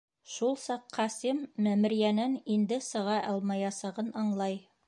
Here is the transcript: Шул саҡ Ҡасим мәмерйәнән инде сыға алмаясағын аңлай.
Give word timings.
Шул 0.35 0.55
саҡ 0.61 0.87
Ҡасим 0.97 1.43
мәмерйәнән 1.67 2.35
инде 2.57 2.83
сыға 2.89 3.21
алмаясағын 3.35 4.15
аңлай. 4.25 4.63